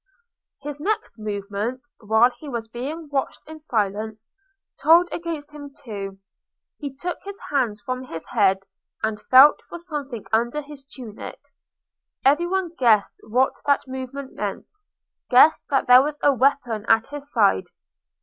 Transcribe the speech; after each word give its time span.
His 0.63 0.79
next 0.79 1.19
movement, 1.19 1.83
while 1.99 2.31
he 2.39 2.49
was 2.49 2.67
being 2.67 3.07
watched 3.11 3.41
in 3.47 3.59
silence, 3.59 4.31
told 4.81 5.07
against 5.11 5.51
him 5.51 5.71
too. 5.71 6.17
He 6.79 6.91
took 6.95 7.19
his 7.23 7.39
hands 7.51 7.81
from 7.81 8.05
his 8.05 8.25
head, 8.25 8.65
and 9.03 9.21
felt 9.21 9.61
for 9.69 9.77
something 9.77 10.25
under 10.33 10.61
his 10.63 10.85
tunic. 10.85 11.39
Every 12.25 12.47
one 12.47 12.73
guessed 12.73 13.21
what 13.29 13.53
that 13.67 13.87
movement 13.87 14.33
meant—guessed 14.33 15.61
that 15.69 15.85
there 15.85 16.01
was 16.01 16.17
a 16.23 16.33
weapon 16.33 16.83
at 16.89 17.05
his 17.09 17.31
side. 17.31 17.65